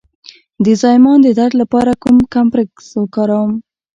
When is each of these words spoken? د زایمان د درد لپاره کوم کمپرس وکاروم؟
د 0.65 0.67
زایمان 0.81 1.17
د 1.23 1.27
درد 1.39 1.53
لپاره 1.61 1.91
کوم 2.03 2.17
کمپرس 2.33 2.87
وکاروم؟ 3.01 3.51